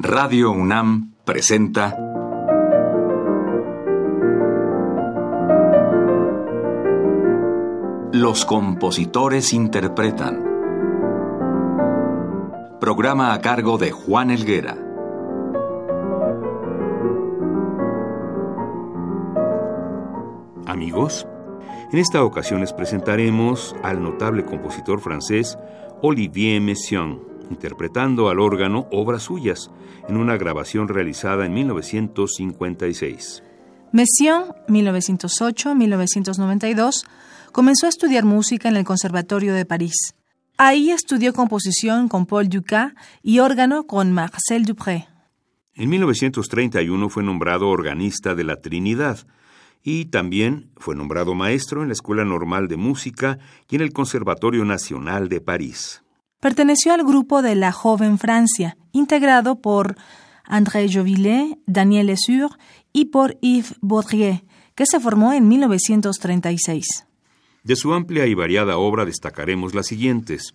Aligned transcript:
Radio 0.00 0.52
UNAM 0.52 1.14
presenta 1.24 1.98
Los 8.12 8.44
compositores 8.44 9.52
interpretan. 9.52 10.44
Programa 12.80 13.34
a 13.34 13.40
cargo 13.40 13.76
de 13.76 13.90
Juan 13.90 14.30
Elguera. 14.30 14.78
Amigos, 20.64 21.26
en 21.90 21.98
esta 21.98 22.22
ocasión 22.22 22.60
les 22.60 22.72
presentaremos 22.72 23.74
al 23.82 24.00
notable 24.00 24.44
compositor 24.44 25.00
francés 25.00 25.58
Olivier 26.02 26.60
Messiaen, 26.60 27.18
interpretando 27.50 28.28
al 28.28 28.40
órgano 28.40 28.88
obras 28.90 29.22
suyas 29.24 29.70
en 30.08 30.16
una 30.16 30.36
grabación 30.36 30.88
realizada 30.88 31.46
en 31.46 31.54
1956. 31.54 33.44
Messiaen, 33.92 34.46
1908-1992, 34.68 37.04
comenzó 37.52 37.86
a 37.86 37.88
estudiar 37.88 38.24
música 38.24 38.68
en 38.68 38.76
el 38.76 38.84
Conservatorio 38.84 39.54
de 39.54 39.64
París. 39.64 40.14
Ahí 40.56 40.90
estudió 40.90 41.32
composición 41.32 42.08
con 42.08 42.26
Paul 42.26 42.48
Dukas 42.48 42.92
y 43.22 43.38
órgano 43.38 43.84
con 43.84 44.12
Marcel 44.12 44.64
Dupré. 44.64 45.06
En 45.74 45.88
1931 45.88 47.08
fue 47.08 47.22
nombrado 47.22 47.68
organista 47.68 48.34
de 48.34 48.42
la 48.42 48.60
Trinidad 48.60 49.20
y 49.84 50.06
también 50.06 50.72
fue 50.76 50.96
nombrado 50.96 51.34
maestro 51.34 51.82
en 51.82 51.88
la 51.88 51.94
Escuela 51.94 52.24
Normal 52.24 52.66
de 52.66 52.76
Música 52.76 53.38
y 53.70 53.76
en 53.76 53.82
el 53.82 53.92
Conservatorio 53.92 54.64
Nacional 54.64 55.28
de 55.28 55.40
París. 55.40 56.02
Perteneció 56.40 56.92
al 56.92 57.02
grupo 57.02 57.42
de 57.42 57.56
la 57.56 57.72
Joven 57.72 58.16
Francia, 58.16 58.76
integrado 58.92 59.60
por 59.60 59.96
André 60.44 60.88
Jovillet, 60.92 61.58
Daniel 61.66 62.06
Lesure 62.06 62.54
y 62.92 63.06
por 63.06 63.38
Yves 63.40 63.74
Baudrier, 63.80 64.44
que 64.76 64.86
se 64.86 65.00
formó 65.00 65.32
en 65.32 65.48
1936. 65.48 67.06
De 67.64 67.74
su 67.74 67.92
amplia 67.92 68.26
y 68.26 68.34
variada 68.34 68.78
obra 68.78 69.04
destacaremos 69.04 69.74
las 69.74 69.88
siguientes: 69.88 70.54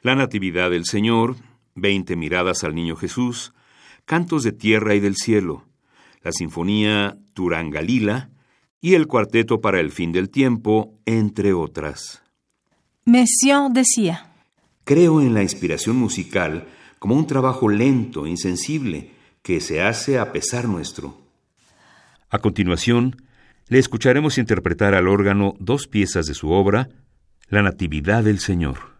La 0.00 0.14
Natividad 0.14 0.70
del 0.70 0.86
Señor, 0.86 1.36
Veinte 1.74 2.16
miradas 2.16 2.64
al 2.64 2.74
Niño 2.74 2.96
Jesús, 2.96 3.52
Cantos 4.06 4.42
de 4.44 4.52
Tierra 4.52 4.94
y 4.94 5.00
del 5.00 5.14
Cielo, 5.14 5.66
la 6.22 6.32
Sinfonía 6.32 7.18
Turangalila 7.34 8.30
y 8.80 8.94
el 8.94 9.06
Cuarteto 9.06 9.60
para 9.60 9.78
el 9.78 9.92
Fin 9.92 10.10
del 10.10 10.30
Tiempo, 10.30 10.94
entre 11.04 11.52
otras. 11.52 12.22
Messiaen 13.04 13.74
decía: 13.74 14.27
Creo 14.88 15.20
en 15.20 15.34
la 15.34 15.42
inspiración 15.42 15.96
musical 15.96 16.66
como 16.98 17.14
un 17.14 17.26
trabajo 17.26 17.68
lento, 17.68 18.26
insensible, 18.26 19.10
que 19.42 19.60
se 19.60 19.82
hace 19.82 20.18
a 20.18 20.32
pesar 20.32 20.66
nuestro. 20.66 21.20
A 22.30 22.38
continuación, 22.38 23.20
le 23.68 23.80
escucharemos 23.80 24.38
interpretar 24.38 24.94
al 24.94 25.06
órgano 25.06 25.52
dos 25.58 25.88
piezas 25.88 26.24
de 26.24 26.32
su 26.32 26.52
obra, 26.52 26.88
La 27.50 27.60
Natividad 27.60 28.24
del 28.24 28.38
Señor. 28.38 28.97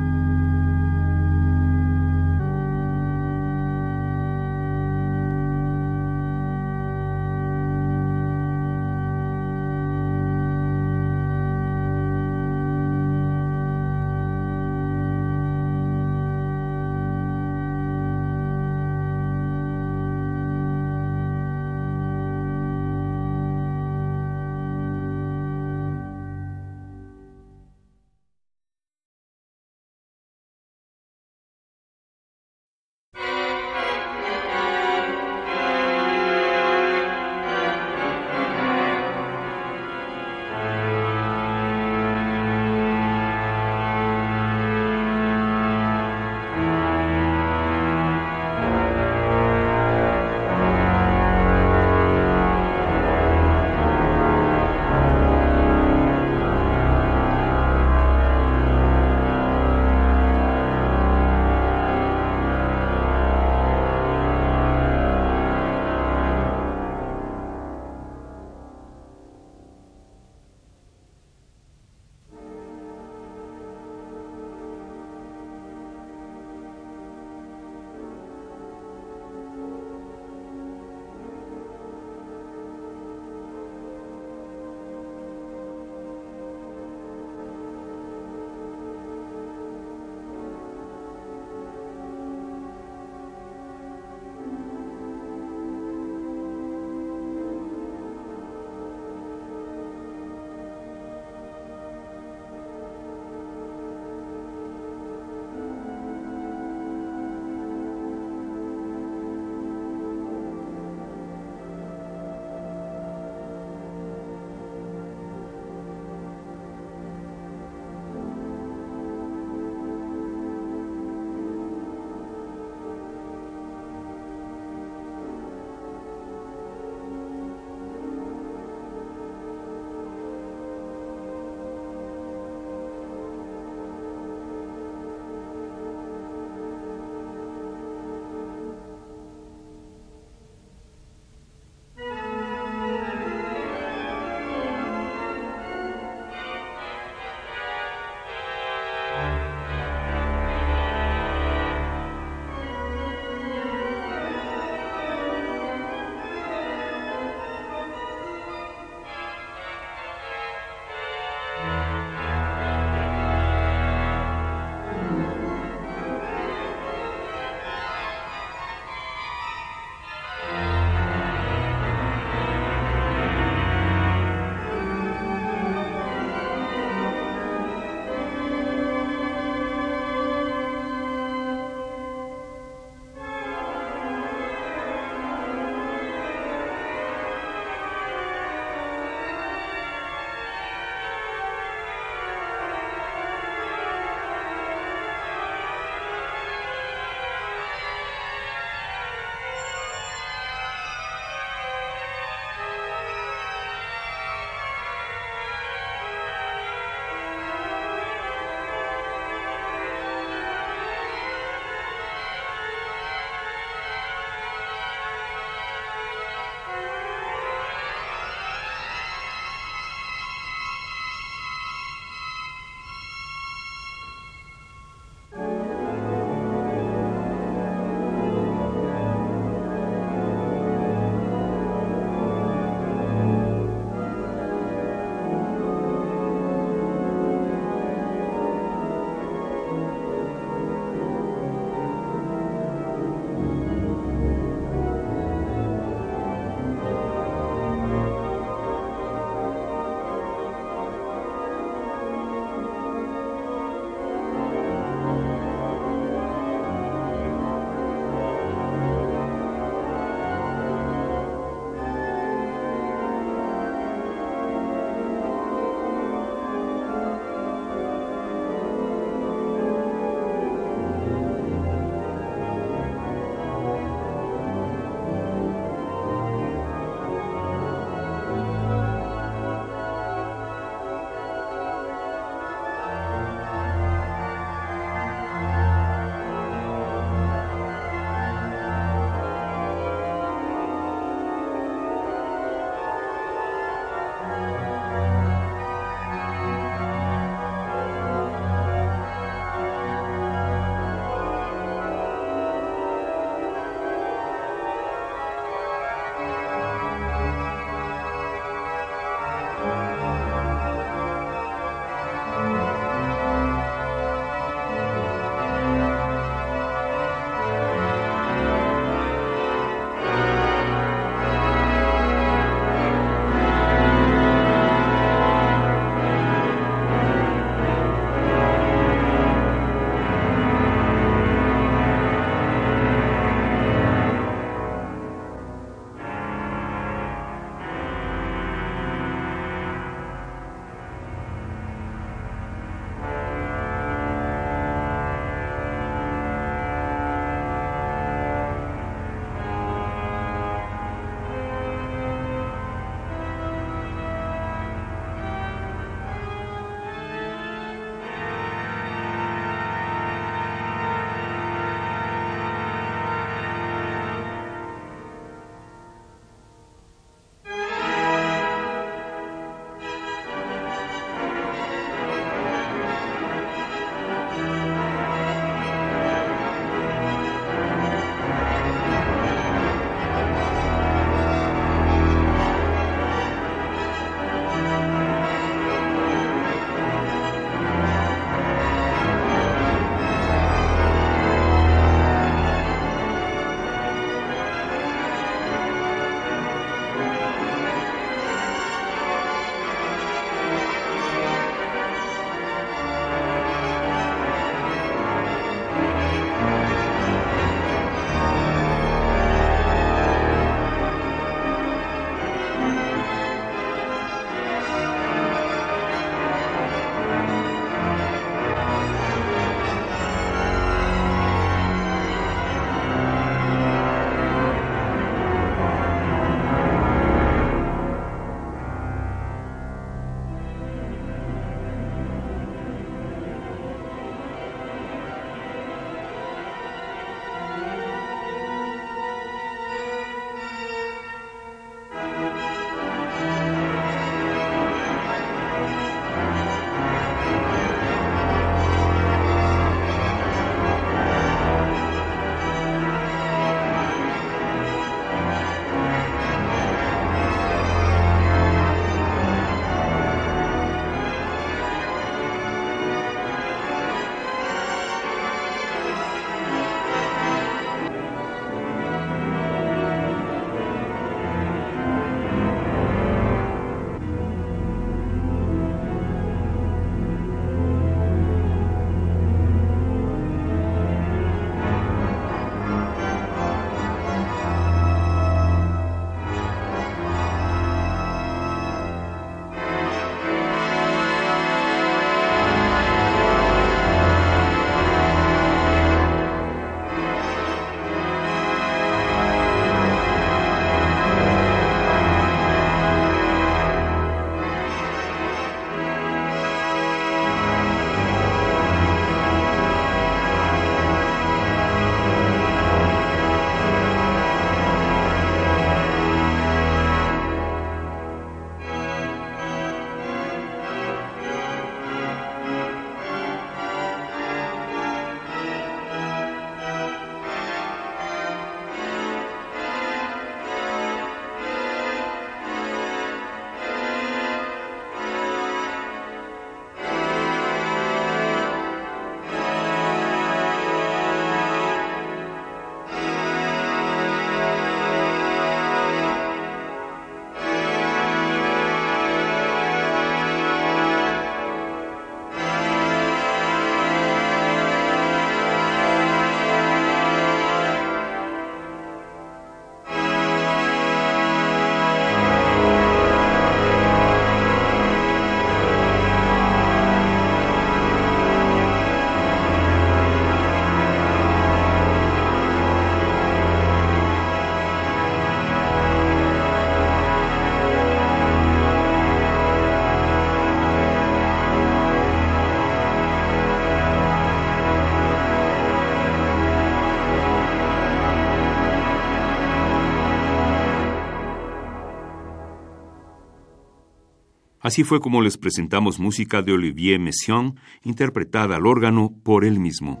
Así 594.66 594.82
fue 594.82 594.98
como 594.98 595.22
les 595.22 595.38
presentamos 595.38 596.00
música 596.00 596.42
de 596.42 596.52
Olivier 596.52 596.98
Messiaen, 596.98 597.54
interpretada 597.84 598.56
al 598.56 598.66
órgano 598.66 599.12
por 599.22 599.44
él 599.44 599.60
mismo. 599.60 600.00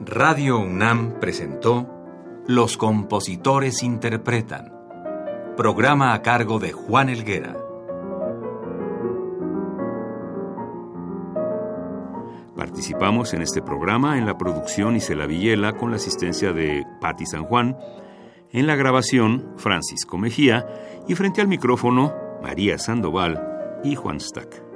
Radio 0.00 0.58
UNAM 0.60 1.20
presentó 1.20 1.86
Los 2.46 2.78
compositores 2.78 3.82
interpretan, 3.82 4.72
programa 5.54 6.14
a 6.14 6.22
cargo 6.22 6.58
de 6.58 6.72
Juan 6.72 7.10
Elguera. 7.10 7.54
Participamos 12.56 13.34
en 13.34 13.42
este 13.42 13.60
programa 13.60 14.16
en 14.16 14.24
la 14.24 14.38
producción 14.38 14.96
Isela 14.96 15.26
Villela 15.26 15.74
con 15.74 15.90
la 15.90 15.96
asistencia 15.96 16.54
de 16.54 16.86
Patti 17.02 17.26
San 17.26 17.44
Juan, 17.44 17.76
en 18.52 18.66
la 18.66 18.76
grabación 18.76 19.54
Francisco 19.56 20.18
Mejía 20.18 20.66
y 21.08 21.14
frente 21.14 21.40
al 21.40 21.48
micrófono 21.48 22.14
María 22.42 22.78
Sandoval 22.78 23.40
y 23.82 23.94
Juan 23.94 24.20
Stack. 24.20 24.71